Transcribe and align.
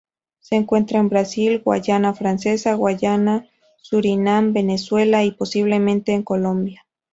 Se 0.39 0.55
encuentra 0.55 0.97
en 0.97 1.09
Brasil, 1.09 1.61
Guayana 1.63 2.15
Francesa, 2.15 2.73
Guyana, 2.73 3.47
Surinam, 3.83 4.51
Venezuela 4.51 5.23
y, 5.23 5.29
posiblemente, 5.29 6.11
en 6.13 6.23
Colombia. 6.23 6.87